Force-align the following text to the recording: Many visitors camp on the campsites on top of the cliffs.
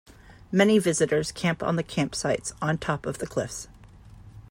Many 0.51 0.79
visitors 0.79 1.31
camp 1.31 1.61
on 1.61 1.75
the 1.75 1.83
campsites 1.83 2.53
on 2.59 2.79
top 2.79 3.05
of 3.05 3.19
the 3.19 3.27
cliffs. 3.27 3.67